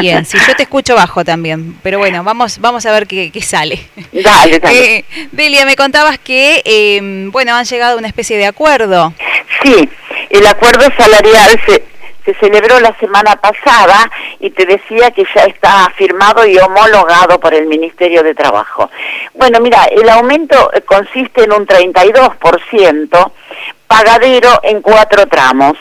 Bien, 0.00 0.24
si 0.24 0.38
yo 0.38 0.54
te 0.54 0.64
escucho 0.64 0.94
bajo 0.94 1.24
también, 1.24 1.78
pero 1.82 1.98
bueno, 1.98 2.22
vamos, 2.24 2.58
vamos 2.60 2.86
a 2.86 2.92
ver 2.92 3.06
qué, 3.06 3.30
sale. 3.42 3.80
Dale, 4.12 4.58
dale. 4.58 4.96
Eh, 4.96 5.04
Delia, 5.32 5.64
me 5.64 5.76
contabas 5.76 6.18
que, 6.18 6.62
eh, 6.64 7.28
bueno, 7.30 7.54
han 7.54 7.64
llegado 7.64 7.94
a 7.94 7.98
una 7.98 8.08
especie 8.08 8.36
de 8.36 8.46
acuerdo. 8.46 9.12
Sí, 9.62 9.88
el 10.30 10.46
acuerdo 10.46 10.86
salarial 10.96 11.60
se, 11.66 11.82
se 12.24 12.34
celebró 12.34 12.80
la 12.80 12.94
semana 12.98 13.36
pasada 13.36 14.10
y 14.40 14.50
te 14.50 14.66
decía 14.66 15.12
que 15.12 15.24
ya 15.34 15.42
está 15.42 15.90
firmado 15.96 16.46
y 16.46 16.58
homologado 16.58 17.38
por 17.38 17.54
el 17.54 17.66
Ministerio 17.66 18.22
de 18.22 18.34
Trabajo. 18.34 18.90
Bueno, 19.34 19.60
mira, 19.60 19.84
el 19.84 20.08
aumento 20.08 20.70
consiste 20.86 21.44
en 21.44 21.52
un 21.52 21.66
32% 21.66 23.32
pagadero 23.86 24.60
en 24.62 24.82
cuatro 24.82 25.26
tramos. 25.26 25.76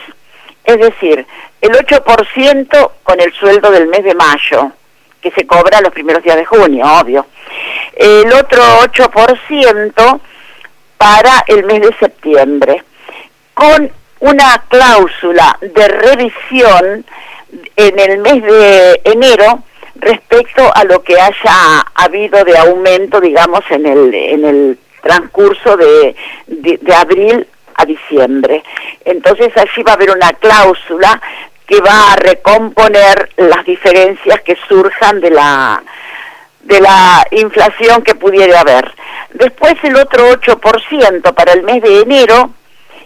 Es 0.66 0.80
decir, 0.80 1.26
el 1.62 1.72
8% 1.72 2.92
con 3.04 3.22
el 3.22 3.32
sueldo 3.34 3.72
del 3.72 3.88
mes 3.88 4.04
de 4.04 4.16
mayo, 4.16 4.72
que 5.22 5.32
se 5.32 5.46
cobra 5.46 5.82
los 5.82 5.94
primeros 5.94 6.24
días 6.24 6.36
de 6.36 6.46
junio, 6.46 6.86
obvio. 6.86 7.26
El 7.96 8.32
otro 8.34 8.62
8% 8.82 10.20
para 10.98 11.44
el 11.48 11.64
mes 11.66 11.82
de 11.82 11.96
septiembre, 12.00 12.84
con 13.54 13.92
una 14.20 14.64
cláusula 14.68 15.58
de 15.62 15.88
revisión 15.88 17.06
en 17.76 18.00
el 18.00 18.18
mes 18.20 18.44
de 18.44 19.02
enero 19.04 19.64
respecto 19.96 20.72
a 20.74 20.84
lo 20.84 21.04
que 21.04 21.20
haya 21.20 21.86
habido 21.94 22.44
de 22.44 22.58
aumento, 22.58 23.22
digamos, 23.22 23.62
en 23.70 23.86
el, 23.86 24.14
en 24.14 24.46
el 24.46 24.80
transcurso 25.02 25.78
de, 25.78 26.16
de 26.48 26.96
abril 26.96 27.48
a 27.76 27.86
diciembre. 27.86 28.64
Entonces 29.04 29.50
allí 29.56 29.84
va 29.84 29.92
a 29.92 29.96
haber 29.96 30.12
una 30.12 30.34
cláusula 30.34 31.22
que 31.68 31.82
va 31.82 32.14
a 32.14 32.16
recomponer 32.16 33.30
las 33.38 33.66
diferencias 33.66 34.42
que 34.42 34.58
surjan 34.68 35.20
de 35.20 35.32
la 35.32 35.84
de 36.62 36.82
la 36.82 37.26
inflación 37.32 38.02
que 38.02 38.16
pudiera 38.16 38.62
haber. 38.62 38.92
Después 39.34 39.76
el 39.84 39.96
otro 39.98 40.32
8% 40.32 41.34
para 41.34 41.54
el 41.54 41.62
mes 41.64 41.82
de 41.84 42.02
enero 42.02 42.50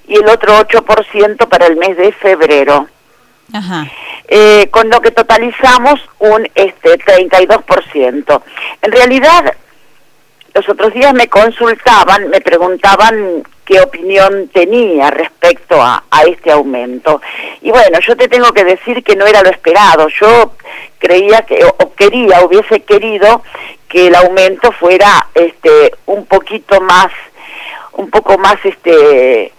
y 0.07 0.15
el 0.15 0.27
otro 0.29 0.59
8% 0.61 1.47
para 1.47 1.67
el 1.67 1.75
mes 1.75 1.97
de 1.97 2.11
febrero. 2.13 2.87
Eh, 4.27 4.67
con 4.71 4.89
lo 4.89 5.01
que 5.01 5.11
totalizamos 5.11 5.99
un 6.19 6.47
este 6.55 6.99
32%. 6.99 8.41
En 8.81 8.91
realidad, 8.91 9.53
los 10.53 10.69
otros 10.69 10.93
días 10.93 11.13
me 11.13 11.27
consultaban, 11.27 12.29
me 12.29 12.39
preguntaban 12.41 13.43
qué 13.69 13.79
opinión 13.79 14.49
tenía 14.51 15.11
respecto 15.11 15.79
a, 15.79 16.03
este 16.27 16.51
aumento. 16.51 17.21
Y 17.61 17.69
bueno, 17.69 17.99
yo 17.99 18.17
te 18.17 18.27
tengo 18.27 18.51
que 18.51 18.63
decir 18.63 19.03
que 19.03 19.15
no 19.15 19.27
era 19.27 19.43
lo 19.43 19.51
esperado. 19.51 20.07
Yo 20.09 20.53
creía 20.97 21.43
que, 21.43 21.63
o, 21.63 21.93
quería, 21.93 22.41
hubiese 22.43 22.81
querido 22.81 23.43
que 23.87 24.07
el 24.07 24.15
aumento 24.15 24.71
fuera 24.71 25.27
este 25.35 25.93
un 26.07 26.25
poquito 26.25 26.81
más, 26.81 27.11
un 27.93 28.09
poco 28.09 28.39
más 28.39 28.57
este 28.63 29.53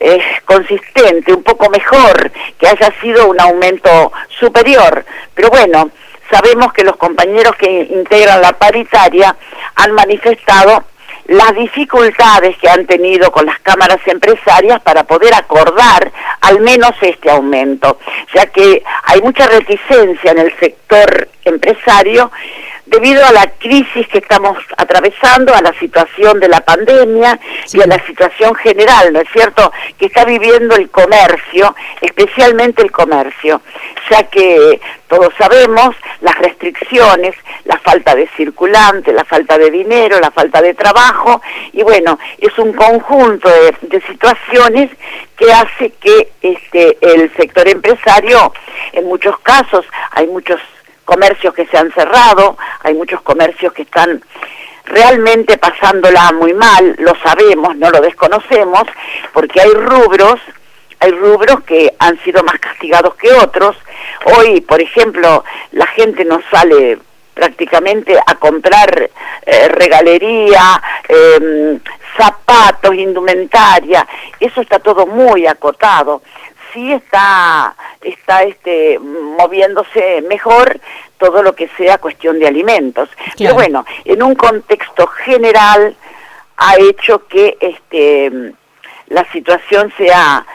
eh, 0.00 0.22
consistente, 0.46 1.34
un 1.34 1.42
poco 1.42 1.68
mejor, 1.68 2.32
que 2.58 2.66
haya 2.66 2.92
sido 3.02 3.28
un 3.28 3.38
aumento 3.40 4.10
superior. 4.40 5.04
Pero 5.34 5.50
bueno, 5.50 5.90
sabemos 6.30 6.72
que 6.72 6.82
los 6.82 6.96
compañeros 6.96 7.54
que 7.56 7.70
integran 7.90 8.40
la 8.40 8.52
paritaria 8.52 9.36
han 9.74 9.92
manifestado 9.92 10.84
las 11.28 11.54
dificultades 11.54 12.56
que 12.56 12.68
han 12.68 12.86
tenido 12.86 13.30
con 13.30 13.46
las 13.46 13.58
cámaras 13.60 14.00
empresarias 14.06 14.80
para 14.80 15.04
poder 15.04 15.34
acordar 15.34 16.10
al 16.40 16.60
menos 16.60 16.92
este 17.02 17.30
aumento, 17.30 17.98
ya 18.34 18.46
que 18.46 18.82
hay 19.04 19.20
mucha 19.20 19.46
reticencia 19.46 20.32
en 20.32 20.38
el 20.38 20.58
sector 20.58 21.28
empresario 21.44 22.30
debido 22.88 23.24
a 23.24 23.32
la 23.32 23.46
crisis 23.58 24.06
que 24.08 24.18
estamos 24.18 24.56
atravesando, 24.76 25.54
a 25.54 25.60
la 25.60 25.72
situación 25.74 26.40
de 26.40 26.48
la 26.48 26.60
pandemia 26.60 27.38
y 27.72 27.82
a 27.82 27.86
la 27.86 28.04
situación 28.06 28.54
general, 28.54 29.12
¿no 29.12 29.20
es 29.20 29.28
cierto?, 29.32 29.72
que 29.98 30.06
está 30.06 30.24
viviendo 30.24 30.74
el 30.76 30.90
comercio, 30.90 31.74
especialmente 32.00 32.82
el 32.82 32.90
comercio, 32.90 33.60
ya 34.10 34.22
que 34.24 34.80
todos 35.06 35.32
sabemos 35.38 35.94
las 36.20 36.36
restricciones, 36.38 37.34
la 37.64 37.78
falta 37.78 38.14
de 38.14 38.26
circulante, 38.36 39.12
la 39.12 39.24
falta 39.24 39.58
de 39.58 39.70
dinero, 39.70 40.18
la 40.20 40.30
falta 40.30 40.62
de 40.62 40.74
trabajo, 40.74 41.42
y 41.72 41.82
bueno, 41.82 42.18
es 42.38 42.58
un 42.58 42.72
conjunto 42.72 43.48
de, 43.48 43.74
de 43.82 44.00
situaciones 44.06 44.90
que 45.36 45.52
hace 45.52 45.90
que 46.00 46.32
este, 46.40 46.96
el 47.00 47.32
sector 47.36 47.68
empresario, 47.68 48.52
en 48.92 49.04
muchos 49.06 49.38
casos, 49.40 49.84
hay 50.12 50.26
muchos 50.26 50.60
comercios 51.08 51.54
que 51.54 51.64
se 51.64 51.78
han 51.78 51.90
cerrado, 51.92 52.58
hay 52.82 52.92
muchos 52.92 53.22
comercios 53.22 53.72
que 53.72 53.80
están 53.80 54.22
realmente 54.84 55.56
pasándola 55.56 56.32
muy 56.32 56.52
mal, 56.52 56.96
lo 56.98 57.14
sabemos, 57.22 57.74
no 57.76 57.88
lo 57.90 58.02
desconocemos, 58.02 58.82
porque 59.32 59.58
hay 59.58 59.70
rubros, 59.70 60.38
hay 61.00 61.12
rubros 61.12 61.62
que 61.62 61.94
han 61.98 62.22
sido 62.24 62.44
más 62.44 62.58
castigados 62.58 63.14
que 63.14 63.32
otros. 63.32 63.74
Hoy, 64.36 64.60
por 64.60 64.82
ejemplo, 64.82 65.44
la 65.72 65.86
gente 65.86 66.26
no 66.26 66.42
sale 66.50 66.98
prácticamente 67.32 68.18
a 68.18 68.34
comprar 68.34 69.08
eh, 69.46 69.68
regalería, 69.68 70.82
em, 71.08 71.80
zapatos, 72.18 72.94
indumentaria, 72.94 74.06
eso 74.38 74.60
está 74.60 74.78
todo 74.78 75.06
muy 75.06 75.46
acotado 75.46 76.20
sí 76.72 76.92
está, 76.92 77.74
está 78.00 78.42
este, 78.42 78.98
moviéndose 78.98 80.22
mejor 80.28 80.80
todo 81.18 81.42
lo 81.42 81.54
que 81.54 81.68
sea 81.76 81.98
cuestión 81.98 82.38
de 82.38 82.46
alimentos. 82.46 83.08
Pero 83.36 83.54
bueno, 83.54 83.84
en 84.04 84.22
un 84.22 84.34
contexto 84.34 85.06
general 85.06 85.96
ha 86.56 86.76
hecho 86.78 87.26
que 87.26 87.56
este, 87.60 88.52
la 89.08 89.24
situación 89.32 89.92
sea 89.96 90.46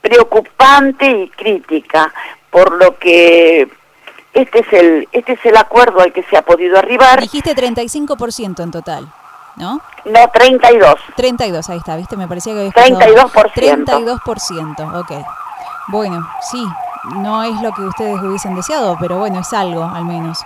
preocupante 0.00 1.06
y 1.06 1.28
crítica, 1.28 2.12
por 2.50 2.72
lo 2.72 2.98
que 2.98 3.68
este 4.34 4.60
es 4.60 4.72
el 4.72 5.08
este 5.12 5.32
es 5.32 5.44
el 5.44 5.56
acuerdo 5.56 6.00
al 6.00 6.12
que 6.12 6.22
se 6.24 6.36
ha 6.36 6.42
podido 6.42 6.78
arribar. 6.78 7.20
Dijiste 7.20 7.54
35% 7.54 8.62
en 8.62 8.70
total. 8.70 9.12
¿No? 9.56 9.80
No, 10.04 10.28
32. 10.32 10.94
32, 11.16 11.70
ahí 11.70 11.78
está, 11.78 11.96
¿viste? 11.96 12.16
Me 12.16 12.26
parecía 12.28 12.54
que 12.54 12.80
había 12.80 12.96
32%. 12.96 13.84
32%, 13.84 15.00
ok. 15.00 15.26
Bueno, 15.88 16.26
sí, 16.50 16.64
no 17.16 17.42
es 17.42 17.60
lo 17.60 17.72
que 17.72 17.82
ustedes 17.82 18.20
hubiesen 18.22 18.54
deseado, 18.54 18.96
pero 19.00 19.18
bueno, 19.18 19.40
es 19.40 19.52
algo 19.52 19.84
al 19.84 20.04
menos. 20.04 20.38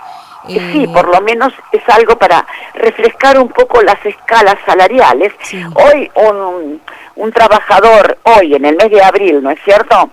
Sí, 0.47 0.57
eh, 0.57 0.89
por 0.93 1.07
lo 1.09 1.19
menos 1.21 1.53
es 1.71 1.81
algo 1.89 2.17
para 2.17 2.45
refrescar 2.73 3.37
un 3.37 3.49
poco 3.49 3.81
las 3.81 4.03
escalas 4.05 4.55
salariales. 4.65 5.33
Hoy 5.75 6.09
un, 6.15 6.81
un 7.15 7.31
trabajador, 7.33 8.17
hoy 8.23 8.55
en 8.55 8.65
el 8.65 8.77
mes 8.77 8.89
de 8.89 9.03
abril, 9.03 9.43
¿no 9.43 9.51
es 9.51 9.59
cierto? 9.63 10.09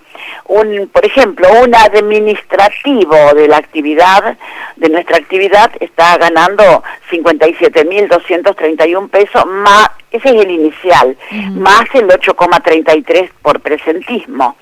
Un, 0.47 0.89
por 0.93 1.05
ejemplo, 1.05 1.49
un 1.63 1.75
administrativo 1.75 3.35
de 3.35 3.49
la 3.49 3.57
actividad, 3.57 4.37
de 4.77 4.89
nuestra 4.89 5.17
actividad, 5.17 5.73
está 5.81 6.17
ganando 6.19 6.83
57.231 7.11 9.09
pesos, 9.09 9.47
más, 9.47 9.91
ese 10.11 10.29
es 10.31 10.45
el 10.45 10.51
inicial, 10.51 11.17
más 11.53 11.85
el 11.95 12.09
8,33 12.09 13.31
por 13.43 13.61
presentismo. 13.61 14.57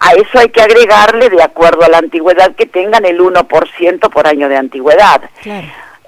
A 0.00 0.12
eso 0.12 0.38
hay 0.38 0.50
que 0.50 0.62
agregarle, 0.62 1.28
de 1.28 1.42
acuerdo 1.42 1.84
a 1.84 1.88
la 1.88 1.98
antigüedad 1.98 2.54
que 2.54 2.66
tengan, 2.66 3.04
el 3.04 3.18
1% 3.20 4.10
por 4.10 4.26
año 4.26 4.48
de 4.48 4.56
antigüedad. 4.56 5.22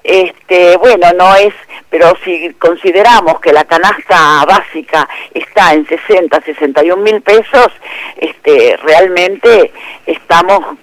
Este, 0.03 0.77
bueno, 0.77 1.11
no 1.13 1.35
es, 1.35 1.53
pero 1.91 2.13
si 2.23 2.53
consideramos 2.53 3.41
que 3.41 3.51
la 3.51 3.65
canasta 3.65 4.45
básica 4.45 5.07
está 5.33 5.73
en 5.73 5.85
60, 5.85 6.41
61 6.41 7.03
mil 7.03 7.21
pesos, 7.21 7.67
este, 8.15 8.77
realmente 8.81 9.71
estamos 10.05 10.77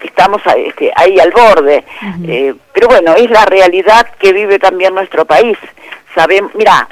estamos 0.00 0.40
este, 0.56 0.92
ahí 0.94 1.18
al 1.18 1.32
borde. 1.32 1.84
Eh, 2.26 2.54
pero 2.72 2.88
bueno, 2.88 3.14
es 3.14 3.28
la 3.30 3.44
realidad 3.46 4.06
que 4.18 4.32
vive 4.32 4.58
también 4.58 4.94
nuestro 4.94 5.24
país. 5.24 5.58
Sabemos, 6.14 6.54
mira, 6.54 6.86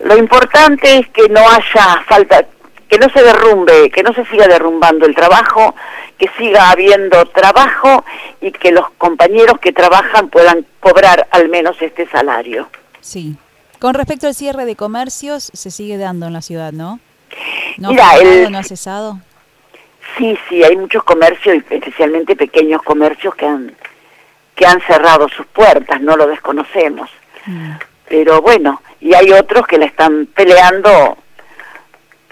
lo 0.00 0.16
importante 0.16 0.98
es 0.98 1.08
que 1.08 1.28
no 1.28 1.40
haya 1.40 2.02
falta, 2.08 2.44
que 2.88 2.98
no 2.98 3.08
se 3.10 3.22
derrumbe, 3.22 3.90
que 3.90 4.02
no 4.02 4.12
se 4.14 4.24
siga 4.26 4.48
derrumbando 4.48 5.06
el 5.06 5.14
trabajo, 5.14 5.76
que 6.20 6.30
siga 6.36 6.70
habiendo 6.70 7.24
trabajo 7.26 8.04
y 8.42 8.52
que 8.52 8.72
los 8.72 8.90
compañeros 8.98 9.58
que 9.58 9.72
trabajan 9.72 10.28
puedan 10.28 10.66
cobrar 10.78 11.26
al 11.30 11.48
menos 11.48 11.80
este 11.80 12.06
salario. 12.08 12.68
Sí. 13.00 13.36
Con 13.78 13.94
respecto 13.94 14.26
al 14.26 14.34
cierre 14.34 14.66
de 14.66 14.76
comercios, 14.76 15.50
se 15.54 15.70
sigue 15.70 15.96
dando 15.96 16.26
en 16.26 16.34
la 16.34 16.42
ciudad, 16.42 16.72
¿no? 16.72 17.00
¿No 17.78 17.88
Mira, 17.88 18.16
el... 18.20 18.52
¿No 18.52 18.58
ha 18.58 18.62
cesado? 18.62 19.18
Sí, 20.18 20.38
sí, 20.46 20.62
hay 20.62 20.76
muchos 20.76 21.02
comercios, 21.04 21.62
especialmente 21.70 22.36
pequeños 22.36 22.82
comercios 22.82 23.34
que 23.34 23.46
han, 23.46 23.72
que 24.54 24.66
han 24.66 24.82
cerrado 24.82 25.26
sus 25.30 25.46
puertas, 25.46 26.02
no 26.02 26.16
lo 26.16 26.26
desconocemos. 26.26 27.08
Mm. 27.46 27.72
Pero 28.10 28.42
bueno, 28.42 28.82
y 29.00 29.14
hay 29.14 29.32
otros 29.32 29.66
que 29.66 29.78
la 29.78 29.86
están 29.86 30.26
peleando 30.26 31.16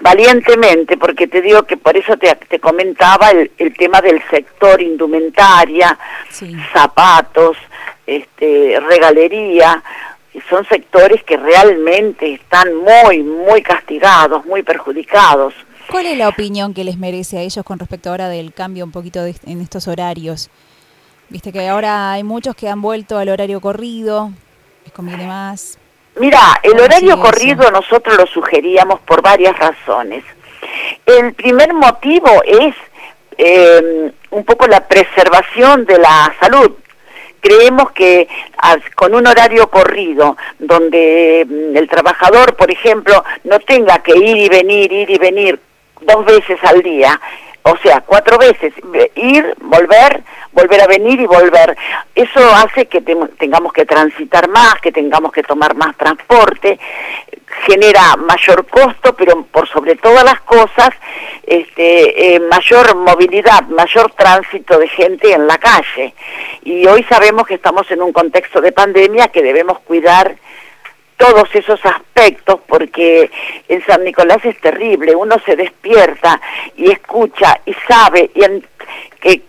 valientemente, 0.00 0.96
porque 0.96 1.26
te 1.26 1.42
digo 1.42 1.64
que 1.64 1.76
por 1.76 1.96
eso 1.96 2.16
te, 2.16 2.34
te 2.34 2.58
comentaba 2.58 3.30
el, 3.30 3.50
el, 3.58 3.74
tema 3.74 4.00
del 4.00 4.22
sector 4.30 4.80
indumentaria, 4.80 5.98
zapatos, 6.72 7.56
este, 8.06 8.78
regalería, 8.80 9.82
son 10.48 10.64
sectores 10.66 11.22
que 11.24 11.36
realmente 11.36 12.34
están 12.34 12.74
muy, 12.76 13.22
muy 13.22 13.62
castigados, 13.62 14.44
muy 14.46 14.62
perjudicados. 14.62 15.54
¿Cuál 15.90 16.06
es 16.06 16.18
la 16.18 16.28
opinión 16.28 16.74
que 16.74 16.84
les 16.84 16.98
merece 16.98 17.38
a 17.38 17.40
ellos 17.40 17.64
con 17.64 17.78
respecto 17.78 18.10
ahora 18.10 18.28
del 18.28 18.52
cambio 18.52 18.84
un 18.84 18.92
poquito 18.92 19.24
en 19.24 19.60
estos 19.60 19.88
horarios? 19.88 20.50
Viste 21.30 21.52
que 21.52 21.66
ahora 21.66 22.12
hay 22.12 22.22
muchos 22.22 22.54
que 22.54 22.68
han 22.68 22.80
vuelto 22.80 23.18
al 23.18 23.28
horario 23.30 23.60
corrido, 23.60 24.30
les 24.84 24.92
conviene 24.92 25.26
más. 25.26 25.78
Mira, 26.18 26.40
el 26.62 26.78
horario 26.80 27.20
corrido 27.20 27.70
nosotros 27.70 28.16
lo 28.16 28.26
sugeríamos 28.26 29.00
por 29.00 29.22
varias 29.22 29.56
razones. 29.58 30.24
El 31.06 31.32
primer 31.34 31.72
motivo 31.72 32.42
es 32.44 32.74
eh, 33.36 34.10
un 34.30 34.44
poco 34.44 34.66
la 34.66 34.86
preservación 34.86 35.84
de 35.86 35.98
la 35.98 36.34
salud. 36.40 36.72
Creemos 37.40 37.92
que 37.92 38.28
con 38.96 39.14
un 39.14 39.26
horario 39.28 39.70
corrido, 39.70 40.36
donde 40.58 41.46
mm, 41.48 41.76
el 41.76 41.88
trabajador, 41.88 42.56
por 42.56 42.70
ejemplo, 42.70 43.24
no 43.44 43.60
tenga 43.60 44.02
que 44.02 44.16
ir 44.16 44.36
y 44.36 44.48
venir, 44.48 44.92
ir 44.92 45.10
y 45.10 45.18
venir 45.18 45.60
dos 46.00 46.24
veces 46.24 46.58
al 46.64 46.82
día, 46.82 47.20
o 47.62 47.76
sea, 47.78 48.00
cuatro 48.00 48.38
veces, 48.38 48.72
ir, 49.14 49.54
volver, 49.60 50.22
volver 50.52 50.80
a 50.80 50.86
venir 50.86 51.20
y 51.20 51.26
volver. 51.26 51.76
Eso 52.14 52.40
hace 52.54 52.86
que 52.86 53.00
tengamos 53.00 53.72
que 53.72 53.84
transitar 53.84 54.48
más, 54.48 54.74
que 54.80 54.92
tengamos 54.92 55.32
que 55.32 55.42
tomar 55.42 55.74
más 55.74 55.96
transporte, 55.96 56.78
genera 57.66 58.16
mayor 58.16 58.66
costo, 58.66 59.14
pero 59.14 59.42
por 59.44 59.68
sobre 59.68 59.96
todas 59.96 60.24
las 60.24 60.40
cosas, 60.40 60.90
este, 61.46 62.34
eh, 62.34 62.40
mayor 62.40 62.94
movilidad, 62.96 63.62
mayor 63.68 64.12
tránsito 64.12 64.78
de 64.78 64.88
gente 64.88 65.32
en 65.32 65.46
la 65.46 65.58
calle. 65.58 66.14
Y 66.62 66.86
hoy 66.86 67.04
sabemos 67.04 67.46
que 67.46 67.54
estamos 67.54 67.90
en 67.90 68.02
un 68.02 68.12
contexto 68.12 68.60
de 68.60 68.72
pandemia 68.72 69.28
que 69.28 69.42
debemos 69.42 69.78
cuidar 69.80 70.36
todos 71.18 71.48
esos 71.52 71.84
aspectos 71.84 72.60
porque 72.66 73.30
en 73.68 73.84
San 73.84 74.04
Nicolás 74.04 74.38
es 74.44 74.58
terrible, 74.60 75.14
uno 75.14 75.36
se 75.44 75.56
despierta 75.56 76.40
y 76.76 76.90
escucha 76.90 77.60
y 77.66 77.74
sabe 77.86 78.30
y 78.34 78.42
que, 79.20 79.42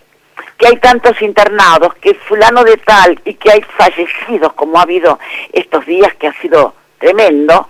que 0.59 0.67
hay 0.67 0.77
tantos 0.77 1.19
internados, 1.21 1.95
que 1.95 2.13
fulano 2.13 2.63
de 2.65 2.77
tal 2.77 3.19
y 3.23 3.33
que 3.35 3.49
hay 3.49 3.61
fallecidos 3.61 4.53
como 4.53 4.77
ha 4.77 4.83
habido 4.83 5.17
estos 5.53 5.85
días 5.85 6.13
que 6.15 6.27
ha 6.27 6.33
sido 6.33 6.75
tremendo, 6.99 7.67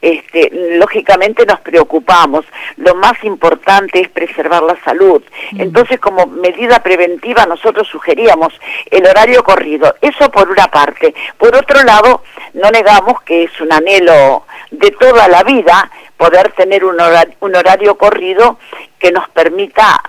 este, 0.00 0.48
lógicamente 0.78 1.44
nos 1.44 1.58
preocupamos. 1.60 2.44
Lo 2.76 2.94
más 2.94 3.22
importante 3.24 4.00
es 4.00 4.08
preservar 4.08 4.62
la 4.62 4.76
salud. 4.84 5.20
Mm. 5.50 5.60
Entonces, 5.62 5.98
como 5.98 6.26
medida 6.26 6.80
preventiva, 6.80 7.44
nosotros 7.44 7.88
sugeríamos 7.88 8.52
el 8.88 9.04
horario 9.04 9.42
corrido. 9.42 9.96
Eso 10.00 10.30
por 10.30 10.48
una 10.48 10.68
parte. 10.68 11.12
Por 11.36 11.56
otro 11.56 11.82
lado, 11.82 12.22
no 12.54 12.70
negamos 12.70 13.20
que 13.22 13.44
es 13.44 13.60
un 13.60 13.72
anhelo 13.72 14.44
de 14.70 14.92
toda 14.92 15.26
la 15.26 15.42
vida 15.42 15.90
poder 16.16 16.52
tener 16.52 16.84
un 16.84 17.00
horario, 17.00 17.34
un 17.40 17.56
horario 17.56 17.96
corrido 17.96 18.58
que 18.98 19.10
nos 19.10 19.28
permita 19.30 20.00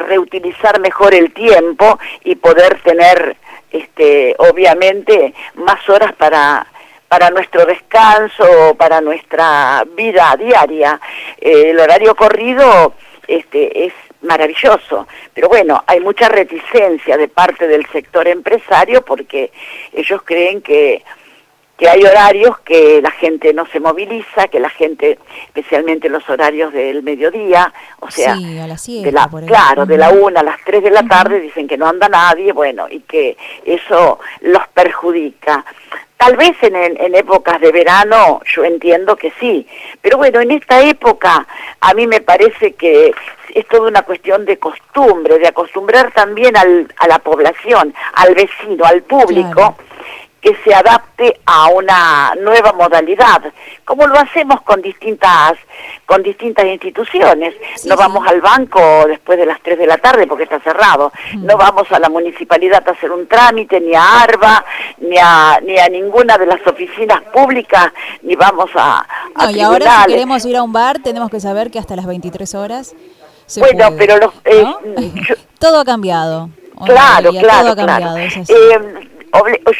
reutilizar 0.00 0.80
mejor 0.80 1.14
el 1.14 1.32
tiempo 1.32 1.98
y 2.24 2.34
poder 2.36 2.80
tener 2.82 3.36
este 3.70 4.34
obviamente 4.38 5.34
más 5.54 5.88
horas 5.88 6.12
para 6.14 6.66
para 7.08 7.30
nuestro 7.30 7.64
descanso, 7.64 8.74
para 8.76 9.00
nuestra 9.00 9.84
vida 9.94 10.34
diaria. 10.36 11.00
Eh, 11.40 11.70
el 11.70 11.78
horario 11.78 12.16
corrido 12.16 12.94
este, 13.28 13.86
es 13.86 13.92
maravilloso, 14.22 15.06
pero 15.32 15.48
bueno, 15.48 15.84
hay 15.86 16.00
mucha 16.00 16.28
reticencia 16.28 17.16
de 17.16 17.28
parte 17.28 17.68
del 17.68 17.86
sector 17.92 18.26
empresario 18.26 19.04
porque 19.04 19.52
ellos 19.92 20.22
creen 20.24 20.60
que 20.60 21.04
que 21.76 21.88
hay 21.88 22.04
horarios 22.04 22.58
que 22.60 23.00
la 23.02 23.10
gente 23.10 23.52
no 23.52 23.66
se 23.66 23.80
moviliza, 23.80 24.46
que 24.48 24.60
la 24.60 24.70
gente, 24.70 25.18
especialmente 25.46 26.08
los 26.08 26.28
horarios 26.28 26.72
del 26.72 27.02
mediodía, 27.02 27.72
o 28.00 28.10
sea, 28.10 28.36
de 28.36 29.12
la, 29.12 29.28
claro, 29.46 29.84
de 29.84 29.98
la 29.98 30.10
una 30.10 30.40
a 30.40 30.44
las 30.44 30.58
tres 30.64 30.84
de 30.84 30.90
la 30.90 31.02
tarde 31.02 31.40
dicen 31.40 31.66
que 31.66 31.76
no 31.76 31.88
anda 31.88 32.08
nadie, 32.08 32.52
bueno, 32.52 32.86
y 32.88 33.00
que 33.00 33.36
eso 33.64 34.20
los 34.42 34.66
perjudica. 34.68 35.64
Tal 36.16 36.36
vez 36.36 36.56
en, 36.62 36.76
en, 36.76 37.14
épocas 37.16 37.60
de 37.60 37.72
verano 37.72 38.40
yo 38.46 38.64
entiendo 38.64 39.16
que 39.16 39.32
sí, 39.40 39.66
pero 40.00 40.16
bueno, 40.16 40.40
en 40.40 40.52
esta 40.52 40.80
época 40.80 41.44
a 41.80 41.92
mí 41.92 42.06
me 42.06 42.20
parece 42.20 42.74
que 42.74 43.12
es 43.52 43.68
toda 43.68 43.88
una 43.88 44.02
cuestión 44.02 44.44
de 44.44 44.58
costumbre, 44.58 45.38
de 45.38 45.48
acostumbrar 45.48 46.12
también 46.12 46.56
al, 46.56 46.92
a 46.98 47.08
la 47.08 47.18
población, 47.18 47.92
al 48.14 48.34
vecino, 48.34 48.84
al 48.84 49.02
público 49.02 49.76
que 50.44 50.54
se 50.62 50.74
adapte 50.74 51.40
a 51.46 51.68
una 51.68 52.34
nueva 52.38 52.74
modalidad, 52.74 53.40
como 53.82 54.06
lo 54.06 54.18
hacemos 54.18 54.60
con 54.60 54.82
distintas 54.82 55.54
con 56.04 56.22
distintas 56.22 56.66
instituciones. 56.66 57.54
no 57.86 57.96
vamos 57.96 58.28
al 58.28 58.42
banco 58.42 58.78
después 59.08 59.38
de 59.38 59.46
las 59.46 59.58
3 59.62 59.78
de 59.78 59.86
la 59.86 59.96
tarde 59.96 60.26
porque 60.26 60.44
está 60.44 60.60
cerrado. 60.60 61.10
No 61.36 61.56
vamos 61.56 61.90
a 61.90 61.98
la 61.98 62.10
municipalidad 62.10 62.86
a 62.86 62.92
hacer 62.92 63.10
un 63.10 63.26
trámite, 63.26 63.80
ni 63.80 63.94
a 63.94 64.20
ARBA, 64.20 64.62
ni 64.98 65.16
a, 65.16 65.58
ni 65.62 65.78
a 65.78 65.88
ninguna 65.88 66.36
de 66.36 66.44
las 66.44 66.60
oficinas 66.66 67.22
públicas, 67.32 67.90
ni 68.20 68.36
vamos 68.36 68.68
a, 68.74 69.06
a 69.34 69.50
y 69.50 69.62
ahora 69.62 70.02
si 70.02 70.12
queremos 70.12 70.44
ir 70.44 70.56
a 70.58 70.62
un 70.62 70.74
bar 70.74 70.98
tenemos 70.98 71.30
que 71.30 71.40
saber 71.40 71.70
que 71.70 71.78
hasta 71.78 71.96
las 71.96 72.04
23 72.04 72.54
horas 72.54 72.94
se 73.46 73.60
Bueno, 73.60 73.88
pero 73.96 74.18
los, 74.18 74.34
eh, 74.44 74.66
todo 75.58 75.80
ha 75.80 75.84
cambiado. 75.86 76.50
Claro, 76.84 77.30
claro, 77.30 77.74
claro. 77.76 78.16
Eh, 78.16 79.03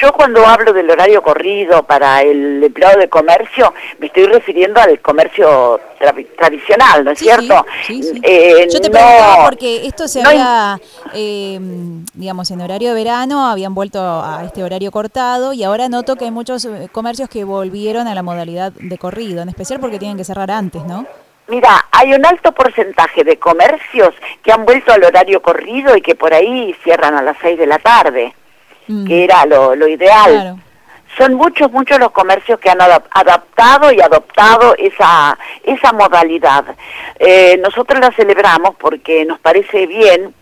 yo 0.00 0.12
cuando 0.12 0.46
hablo 0.46 0.72
del 0.72 0.90
horario 0.90 1.22
corrido 1.22 1.82
para 1.84 2.22
el 2.22 2.62
empleado 2.62 2.98
de 2.98 3.08
comercio, 3.08 3.72
me 3.98 4.06
estoy 4.06 4.26
refiriendo 4.26 4.80
al 4.80 5.00
comercio 5.00 5.80
tradicional, 6.36 7.04
¿no 7.04 7.12
es 7.12 7.18
cierto? 7.18 7.64
Sí, 7.86 8.02
sí. 8.02 8.20
Eh, 8.22 8.66
yo 8.72 8.80
te 8.80 8.90
preguntaba 8.90 9.44
porque 9.44 9.86
esto 9.86 10.08
se 10.08 10.22
había, 10.22 10.78
eh, 11.14 11.58
digamos, 12.14 12.50
en 12.50 12.60
horario 12.60 12.88
de 12.88 12.94
verano 12.94 13.46
habían 13.48 13.74
vuelto 13.74 14.00
a 14.00 14.42
este 14.44 14.64
horario 14.64 14.90
cortado 14.90 15.52
y 15.52 15.62
ahora 15.62 15.88
noto 15.88 16.16
que 16.16 16.24
hay 16.24 16.30
muchos 16.30 16.64
eh, 16.64 16.88
comercios 16.90 17.28
que 17.28 17.44
volvieron 17.44 18.08
a 18.08 18.14
la 18.14 18.22
modalidad 18.22 18.72
de 18.72 18.98
corrido, 18.98 19.42
en 19.42 19.48
especial 19.48 19.80
porque 19.80 19.98
tienen 19.98 20.16
que 20.16 20.24
cerrar 20.24 20.50
antes, 20.50 20.84
¿no? 20.84 21.06
Mira, 21.46 21.86
hay 21.92 22.14
un 22.14 22.24
alto 22.24 22.52
porcentaje 22.52 23.22
de 23.22 23.38
comercios 23.38 24.14
que 24.42 24.50
han 24.50 24.64
vuelto 24.64 24.92
al 24.92 25.04
horario 25.04 25.42
corrido 25.42 25.94
y 25.96 26.00
que 26.00 26.14
por 26.14 26.32
ahí 26.32 26.74
cierran 26.82 27.14
a 27.14 27.22
las 27.22 27.36
seis 27.40 27.58
de 27.58 27.66
la 27.66 27.78
tarde. 27.78 28.34
Mm. 28.86 29.06
que 29.06 29.24
era 29.24 29.46
lo, 29.46 29.74
lo 29.74 29.88
ideal. 29.88 30.56
Son 31.16 31.34
muchos, 31.34 31.70
muchos 31.70 31.98
los 31.98 32.10
comercios 32.10 32.58
que 32.58 32.70
han 32.70 32.80
adaptado 32.80 33.92
y 33.92 34.00
adoptado 34.00 34.74
esa, 34.76 35.38
esa 35.62 35.92
modalidad. 35.92 36.64
Eh, 37.18 37.56
nosotros 37.62 38.00
la 38.00 38.10
celebramos 38.10 38.74
porque 38.76 39.24
nos 39.24 39.38
parece 39.38 39.86
bien, 39.86 40.34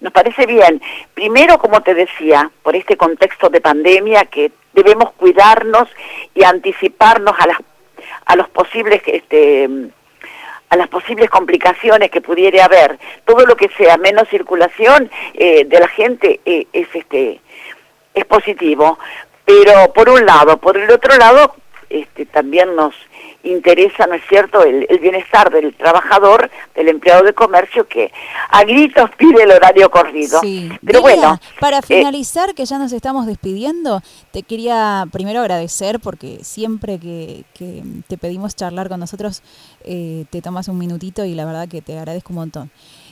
nos 0.00 0.12
parece 0.12 0.44
bien, 0.44 0.82
primero, 1.14 1.58
como 1.58 1.82
te 1.82 1.94
decía, 1.94 2.50
por 2.62 2.76
este 2.76 2.96
contexto 2.96 3.48
de 3.48 3.62
pandemia 3.62 4.26
que 4.26 4.52
debemos 4.74 5.12
cuidarnos 5.12 5.88
y 6.34 6.44
anticiparnos 6.44 7.34
a 7.38 7.46
las 7.46 7.58
a 8.26 8.36
los 8.36 8.48
posibles 8.50 9.02
este 9.06 9.68
a 10.68 10.76
las 10.76 10.88
posibles 10.88 11.30
complicaciones 11.30 12.10
que 12.10 12.20
pudiera 12.20 12.66
haber 12.66 12.98
todo 13.24 13.46
lo 13.46 13.56
que 13.56 13.70
sea 13.70 13.96
menos 13.96 14.28
circulación 14.28 15.10
eh, 15.34 15.64
de 15.64 15.80
la 15.80 15.88
gente 15.88 16.40
eh, 16.44 16.66
es 16.72 16.88
este 16.94 17.40
es 18.18 18.24
positivo, 18.24 18.98
pero 19.44 19.92
por 19.92 20.08
un 20.08 20.24
lado, 20.26 20.58
por 20.58 20.76
el 20.76 20.90
otro 20.90 21.16
lado, 21.16 21.54
este, 21.90 22.26
también 22.26 22.76
nos 22.76 22.94
interesa, 23.42 24.06
¿no 24.06 24.14
es 24.14 24.22
cierto?, 24.28 24.62
el, 24.62 24.86
bienestar 24.98 25.50
del 25.50 25.74
trabajador, 25.74 26.50
del 26.74 26.88
empleado 26.88 27.22
de 27.22 27.32
comercio 27.32 27.86
que 27.86 28.12
a 28.50 28.62
gritos 28.64 29.10
pide 29.16 29.44
el 29.44 29.50
horario 29.50 29.90
corrido. 29.90 30.40
Sí. 30.40 30.70
Pero 30.84 31.00
bueno. 31.00 31.40
Para 31.60 31.78
eh, 31.78 31.82
finalizar, 31.82 32.54
que 32.54 32.66
ya 32.66 32.78
nos 32.78 32.92
estamos 32.92 33.26
despidiendo, 33.26 34.02
te 34.32 34.42
quería 34.42 35.06
primero 35.12 35.40
agradecer 35.40 36.00
porque 36.00 36.40
siempre 36.42 36.98
que, 36.98 37.44
te 38.06 38.18
pedimos 38.18 38.54
charlar 38.54 38.88
con 38.88 39.00
nosotros, 39.00 39.42
eh, 39.84 40.24
te 40.30 40.42
tomas 40.42 40.68
un 40.68 40.78
minutito 40.78 41.24
y 41.24 41.34
la 41.34 41.46
verdad 41.46 41.68
que 41.68 41.80
te 41.80 41.96
agradezco 41.96 42.32
un 42.32 42.36
montón. 42.36 42.70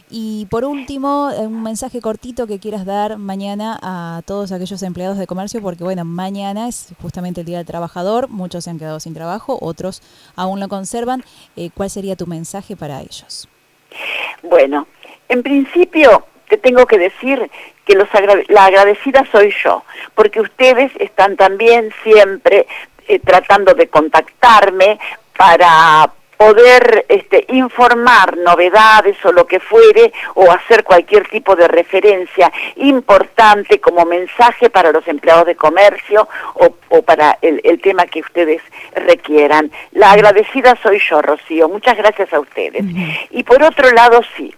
Y 0.09 0.47
por 0.47 0.65
último, 0.65 1.31
eh, 1.33 1.47
un 1.47 1.63
mensaje 1.63 2.01
cortito 2.01 2.47
que 2.47 2.61
quieras 2.61 2.87
dar 2.87 3.19
mañana 3.19 3.79
a 3.83 4.23
todos 4.25 4.53
aquellos 4.53 4.83
empleados 4.83 5.19
de 5.19 5.27
comercio, 5.27 5.61
porque 5.61 5.83
bueno, 5.83 6.05
mañana 6.05 6.69
es 6.69 6.95
justamente 7.03 7.41
el 7.41 7.47
Día 7.47 7.59
del 7.59 7.67
Trabajador, 7.67 8.29
muchos 8.29 8.65
se 8.65 8.71
han 8.71 8.79
quedado 8.79 9.01
sin 9.01 9.15
trabajo, 9.15 9.59
otros 9.61 10.03
aún 10.37 10.61
lo 10.61 10.69
conservan. 10.69 11.25
Eh, 11.57 11.71
¿Cuál 11.75 11.91
sería 11.91 12.15
tu 12.15 12.27
mensaje 12.27 12.77
para 12.77 13.01
ellos? 13.01 13.49
Bueno, 14.43 14.87
en 15.29 15.43
principio 15.43 16.25
te 16.49 16.57
tengo 16.57 16.87
que 16.87 16.99
decir 16.99 17.51
que 17.85 17.95
los 17.95 18.09
la 18.49 18.67
agradecida 18.67 19.27
soy 19.33 19.53
yo, 19.65 19.83
porque 20.15 20.41
ustedes 20.41 20.93
están 21.01 21.37
también 21.37 21.91
siempre 22.05 22.67
eh, 23.09 23.19
tratando 23.19 23.75
de 23.75 23.89
contactarme 23.89 24.99
para 25.37 26.13
poder 26.37 27.07
este, 27.09 27.45
informar 27.49 28.37
novedades 28.37 29.17
o 29.25 29.33
lo 29.33 29.47
que 29.47 29.61
fuere 29.61 30.13
o 30.35 30.51
hacer 30.51 30.85
cualquier 30.85 31.29
tipo 31.29 31.57
de 31.57 31.69
referencia 31.69 32.53
importante 32.77 33.81
como 33.81 34.05
mensaje 34.05 34.71
para 34.71 34.93
los 34.93 35.07
empleados 35.09 35.47
de 35.47 35.57
comercio 35.57 36.29
o, 36.55 37.03
para 37.03 37.39
el, 37.43 37.81
tema 37.81 38.07
que 38.07 38.21
ustedes 38.21 38.63
requieran. 38.95 39.71
La 39.93 40.13
agradecida 40.13 40.77
soy 40.83 40.99
yo, 40.99 41.23
Rocío. 41.23 41.69
Muchas 41.69 41.97
gracias 41.97 42.33
a 42.33 42.41
ustedes. 42.41 42.85
Y 43.31 43.43
por 43.43 43.63
otro 43.63 43.91
lado, 43.93 44.21
sí. 44.37 44.55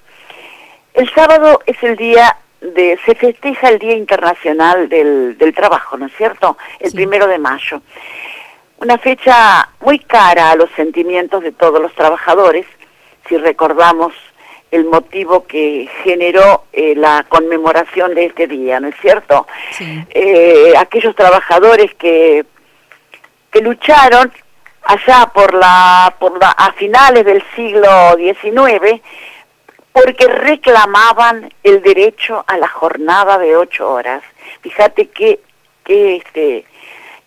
El 0.94 1.12
sábado 1.14 1.60
es 1.66 1.80
el 1.82 1.96
día 1.96 2.36
de, 2.60 2.98
se 3.04 3.14
festeja 3.14 3.68
el 3.68 3.78
Día 3.78 3.94
Internacional 3.94 4.88
del, 4.88 5.36
Trabajo, 5.54 5.96
¿no 5.96 6.06
es 6.06 6.16
cierto? 6.16 6.56
El 6.78 6.92
primero 6.92 7.26
de 7.26 7.38
mayo. 7.38 7.82
Una 8.80 8.96
fecha 8.98 9.68
muy 9.80 9.98
cara 9.98 10.52
a 10.52 10.56
los 10.56 10.70
sentimientos 10.76 11.42
de 11.42 11.52
todos 11.52 11.80
los 11.82 11.92
trabajadores, 11.94 12.64
si 13.28 13.36
recordamos 13.36 14.12
el 14.70 14.84
motivo 14.84 15.46
que 15.46 15.88
generó 16.04 16.64
eh, 16.72 16.94
la 16.94 17.24
conmemoración 17.28 18.14
de 18.14 18.26
este 18.26 18.46
día, 18.46 18.78
¿no 18.78 18.88
es 18.88 18.94
cierto? 19.00 19.46
Eh, 19.80 20.74
aquellos 20.76 21.16
trabajadores 21.16 21.94
que, 21.94 22.44
que 23.50 23.60
lucharon 23.62 24.30
allá 24.82 25.30
por 25.34 25.54
la, 25.54 26.14
por 26.18 26.38
la, 26.38 26.50
a 26.50 26.72
finales 26.72 27.24
del 27.24 27.42
siglo 27.56 28.16
XIX 28.16 29.00
porque 29.92 30.26
reclamaban 30.28 31.52
el 31.64 31.82
derecho 31.82 32.44
a 32.46 32.56
la 32.58 32.68
jornada 32.68 33.38
de 33.38 33.56
ocho 33.56 33.90
horas. 33.90 34.22
Fíjate 34.60 35.08
que, 35.08 35.40
que 35.82 36.16
este, 36.16 36.64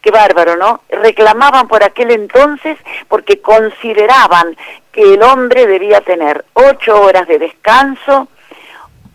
qué 0.01 0.11
bárbaro, 0.11 0.55
¿no? 0.57 0.81
Reclamaban 0.89 1.67
por 1.67 1.83
aquel 1.83 2.11
entonces 2.11 2.77
porque 3.07 3.41
consideraban 3.41 4.57
que 4.91 5.13
el 5.13 5.23
hombre 5.23 5.67
debía 5.67 6.01
tener 6.01 6.43
ocho 6.53 7.01
horas 7.01 7.27
de 7.27 7.39
descanso, 7.39 8.27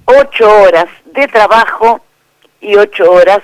ocho 0.04 0.62
horas 0.62 0.86
de 1.04 1.28
trabajo 1.28 2.00
y 2.60 2.76
ocho 2.76 3.10
horas 3.10 3.40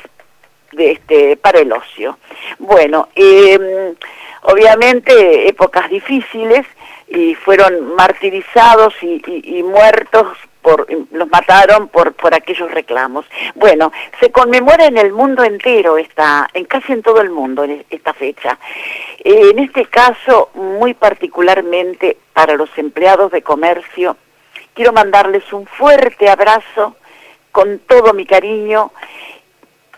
de 0.72 0.92
este 0.92 1.36
para 1.36 1.58
el 1.58 1.72
ocio. 1.72 2.18
Bueno, 2.58 3.08
eh, 3.14 3.94
obviamente 4.42 5.48
épocas 5.48 5.88
difíciles 5.90 6.66
y 7.08 7.34
fueron 7.34 7.94
martirizados 7.94 8.94
y, 9.02 9.62
muertos 9.62 10.26
por, 10.62 10.86
los 11.10 11.28
mataron 11.28 11.88
por, 11.88 12.14
por 12.14 12.34
aquellos 12.34 12.70
reclamos. 12.70 13.26
Bueno, 13.54 13.92
se 14.20 14.30
conmemora 14.30 14.86
en 14.86 14.96
el 14.96 15.12
mundo 15.12 15.44
entero, 15.44 15.98
esta, 15.98 16.48
en 16.54 16.64
casi 16.64 16.92
en 16.92 17.02
todo 17.02 17.20
el 17.20 17.30
mundo 17.30 17.64
esta 17.90 18.14
fecha. 18.14 18.58
Eh, 19.24 19.50
en 19.50 19.58
este 19.58 19.86
caso, 19.86 20.50
muy 20.54 20.94
particularmente 20.94 22.16
para 22.32 22.54
los 22.54 22.70
empleados 22.76 23.32
de 23.32 23.42
comercio, 23.42 24.16
quiero 24.74 24.92
mandarles 24.92 25.52
un 25.52 25.66
fuerte 25.66 26.30
abrazo 26.30 26.96
con 27.50 27.80
todo 27.80 28.14
mi 28.14 28.24
cariño, 28.24 28.92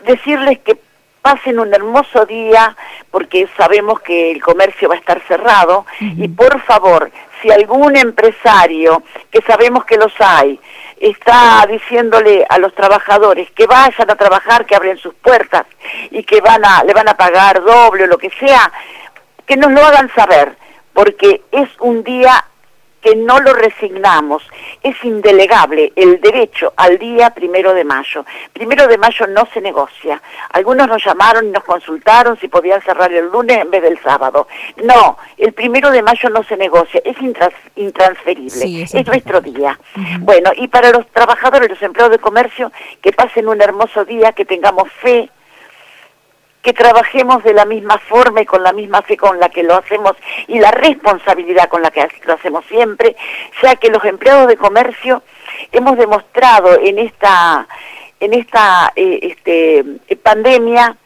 decirles 0.01 0.59
que 0.59 0.77
pasen 1.21 1.57
un 1.57 1.73
hermoso 1.73 2.25
día 2.25 2.75
porque 3.09 3.47
sabemos 3.57 3.99
que 4.01 4.31
el 4.31 4.43
comercio 4.43 4.89
va 4.89 4.95
a 4.95 4.99
estar 4.99 5.19
cerrado 5.27 5.85
y 5.99 6.27
por 6.27 6.61
favor, 6.61 7.09
si 7.45 7.51
algún 7.51 7.95
empresario, 7.95 9.03
que 9.29 9.39
sabemos 9.41 9.85
que 9.85 9.97
los 9.97 10.11
hay, 10.19 10.59
está 10.99 11.63
diciéndole 11.69 12.43
a 12.49 12.57
los 12.57 12.73
trabajadores 12.73 13.51
que 13.51 13.67
vayan 13.67 14.09
a 14.09 14.15
trabajar, 14.15 14.65
que 14.65 14.75
abren 14.75 14.97
sus 14.97 15.13
puertas 15.13 15.65
y 16.09 16.23
que 16.23 16.41
van 16.41 16.65
a, 16.65 16.83
le 16.83 16.93
van 16.93 17.07
a 17.07 17.15
pagar 17.15 17.63
doble 17.63 18.05
o 18.05 18.07
lo 18.07 18.17
que 18.17 18.31
sea, 18.31 18.71
que 19.45 19.57
nos 19.57 19.71
lo 19.71 19.85
hagan 19.85 20.09
saber, 20.15 20.57
porque 20.93 21.43
es 21.51 21.69
un 21.79 22.03
día 22.03 22.45
que 23.05 23.15
no 23.15 23.39
lo 23.39 23.53
resignamos. 23.53 24.41
Es 24.81 24.95
indelegable 25.03 25.93
el 25.95 26.19
derecho 26.19 26.73
al 26.75 26.97
día 26.97 27.29
primero 27.29 27.75
de 27.75 27.83
mayo. 27.83 28.25
Primero 28.51 28.87
de 28.87 28.97
mayo 28.97 29.27
no 29.27 29.47
se 29.53 29.61
negocia. 29.61 30.19
Algunos 30.49 30.87
nos 30.87 31.05
llamaron 31.05 31.45
y 31.45 31.51
nos 31.51 31.63
consultaron 31.63 32.35
si 32.39 32.47
podían 32.47 32.81
cerrar 32.81 33.13
el 33.13 33.27
lunes 33.27 33.59
en 33.59 33.69
vez 33.69 33.83
del 33.83 34.01
sábado. 34.01 34.47
No, 34.83 35.19
el 35.37 35.53
primero 35.53 35.91
de 35.91 36.01
mayo 36.01 36.29
no 36.31 36.41
se 36.45 36.57
negocia, 36.57 36.99
es 37.05 37.15
intransferible, 37.75 38.81
es, 38.81 39.05
nuestro 39.05 39.39
día. 39.39 39.79
Bueno, 40.21 40.49
y 40.55 40.67
para 40.67 40.89
los 40.89 41.05
trabajadores, 41.11 41.69
los 41.69 41.81
empleados 41.83 42.11
de 42.11 42.19
comercio, 42.19 42.71
que 43.03 43.13
pasen 43.13 43.47
un 43.47 43.61
hermoso 43.61 44.03
día, 44.03 44.31
que 44.31 44.45
tengamos 44.45 44.91
fe, 44.93 45.29
que 46.65 46.73
trabajemos 46.73 47.43
de 47.43 47.53
la 47.53 47.63
misma 47.63 47.99
forma 47.99 48.41
y 48.41 48.45
con 48.47 48.63
la 48.63 48.73
misma 48.73 49.03
fe 49.03 49.15
con 49.15 49.39
la 49.39 49.49
que 49.49 49.61
lo 49.61 49.75
hacemos 49.75 50.13
y 50.47 50.57
la 50.57 50.71
responsabilidad 50.71 51.69
con 51.69 51.83
la 51.83 51.91
que 51.91 52.07
lo 52.25 52.33
hacemos 52.33 52.65
siempre, 52.65 53.15
ya 53.61 53.75
que 53.75 53.91
los 53.91 54.03
empleados 54.03 54.47
de 54.47 54.57
comercio 54.57 55.21
hemos 55.71 55.95
demostrado 55.95 56.79
en 56.81 56.97
esta 56.97 57.67
en 58.19 58.33
esta 58.33 58.91
eh, 58.95 59.19
este, 59.21 59.85
pandemia 60.23 60.97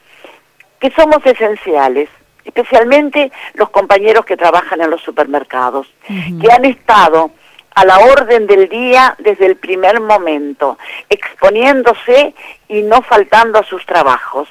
que 0.79 0.91
somos 0.91 1.25
esenciales, 1.25 2.07
especialmente 2.45 3.29
los 3.55 3.69
compañeros 3.69 4.23
que 4.23 4.37
trabajan 4.37 4.79
en 4.79 4.89
los 4.89 5.01
supermercados, 5.01 5.87
que 6.07 6.49
han 6.53 6.63
estado 6.63 7.31
a 7.75 7.83
la 7.83 7.99
orden 7.99 8.47
del 8.47 8.69
día 8.69 9.13
desde 9.19 9.45
el 9.45 9.57
primer 9.57 9.99
momento, 9.99 10.77
exponiéndose 11.09 12.33
y 12.69 12.81
no 12.83 13.01
faltando 13.01 13.59
a 13.59 13.63
sus 13.63 13.85
trabajos. 13.85 14.47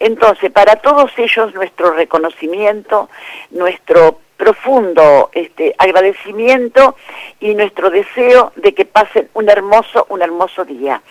Entonces, 0.00 0.50
para 0.50 0.76
todos 0.76 1.10
ellos 1.16 1.54
nuestro 1.54 1.92
reconocimiento, 1.92 3.08
nuestro 3.50 4.20
profundo 4.38 5.30
este, 5.32 5.74
agradecimiento 5.76 6.96
y 7.40 7.54
nuestro 7.54 7.90
deseo 7.90 8.52
de 8.56 8.72
que 8.72 8.84
pasen 8.86 9.28
un 9.34 9.50
hermoso, 9.50 10.06
un 10.08 10.22
hermoso 10.22 10.64
día. 10.64 11.02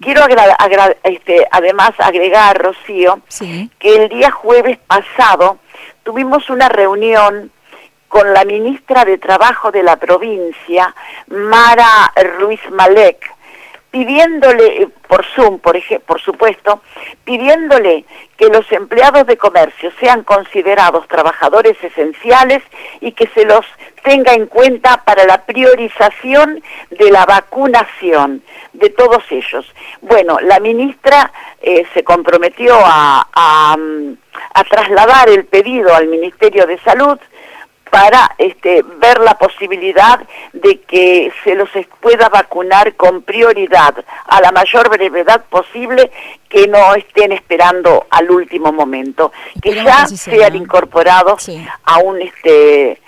Quiero 0.00 0.22
este, 1.02 1.48
además 1.50 1.92
agregar, 1.98 2.62
Rocío, 2.62 3.20
que 3.78 3.96
el 3.96 4.08
día 4.10 4.30
jueves 4.30 4.78
pasado 4.86 5.58
tuvimos 6.04 6.50
una 6.50 6.68
reunión 6.68 7.50
con 8.08 8.32
la 8.32 8.44
ministra 8.44 9.04
de 9.04 9.18
Trabajo 9.18 9.72
de 9.72 9.82
la 9.82 9.96
provincia, 9.96 10.94
Mara 11.28 12.12
Ruiz 12.38 12.60
Malek, 12.70 13.35
pidiéndole, 13.96 14.82
eh, 14.82 14.88
por 15.08 15.24
Zoom, 15.24 15.58
por, 15.58 15.74
por 16.04 16.20
supuesto, 16.20 16.82
pidiéndole 17.24 18.04
que 18.36 18.48
los 18.48 18.70
empleados 18.70 19.26
de 19.26 19.38
comercio 19.38 19.90
sean 19.98 20.22
considerados 20.22 21.08
trabajadores 21.08 21.82
esenciales 21.82 22.62
y 23.00 23.12
que 23.12 23.26
se 23.28 23.46
los 23.46 23.64
tenga 24.02 24.34
en 24.34 24.48
cuenta 24.48 25.02
para 25.06 25.24
la 25.24 25.46
priorización 25.46 26.62
de 26.90 27.10
la 27.10 27.24
vacunación 27.24 28.42
de 28.74 28.90
todos 28.90 29.24
ellos. 29.30 29.64
Bueno, 30.02 30.40
la 30.42 30.60
ministra 30.60 31.32
eh, 31.62 31.86
se 31.94 32.04
comprometió 32.04 32.74
a, 32.78 33.26
a 34.54 34.64
trasladar 34.64 35.30
el 35.30 35.46
pedido 35.46 35.94
al 35.94 36.06
Ministerio 36.08 36.66
de 36.66 36.78
Salud, 36.80 37.18
para 37.96 38.34
este, 38.36 38.82
ver 38.82 39.20
la 39.20 39.38
posibilidad 39.38 40.20
de 40.52 40.80
que 40.82 41.32
se 41.42 41.54
los 41.54 41.70
pueda 42.00 42.28
vacunar 42.28 42.94
con 42.94 43.22
prioridad 43.22 43.94
a 44.26 44.40
la 44.42 44.52
mayor 44.52 44.90
brevedad 44.90 45.46
posible, 45.48 46.10
que 46.46 46.68
no 46.68 46.94
estén 46.94 47.32
esperando 47.32 48.06
al 48.10 48.30
último 48.30 48.70
momento, 48.70 49.32
que 49.62 49.74
ya 49.76 50.06
sean 50.08 50.56
incorporados 50.56 51.48
a 51.84 51.98
un 52.00 52.20
este, 52.20 53.00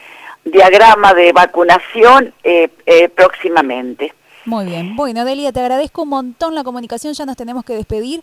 diagrama 0.45 1.12
de 1.12 1.33
vacunación 1.33 2.33
eh, 2.42 2.71
eh, 2.87 3.11
próximamente. 3.11 4.14
Muy 4.47 4.64
bien. 4.64 4.97
Bueno, 4.97 5.26
Delia, 5.26 5.52
te 5.52 5.61
agradezco 5.61 6.04
un 6.04 6.09
montón 6.09 6.54
la 6.54 6.64
comunicación, 6.64 7.12
ya 7.12 7.26
nos 7.26 7.37
tenemos 7.37 7.66
que 7.66 7.75
despedir. 7.75 8.23